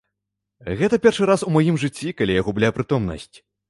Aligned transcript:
Гэта 0.79 0.99
першы 1.05 1.29
раз 1.33 1.45
у 1.51 1.55
маім 1.59 1.79
жыцці, 1.87 2.13
калі 2.23 2.39
я 2.43 2.47
губляю 2.51 2.73
прытомнасць. 2.83 3.35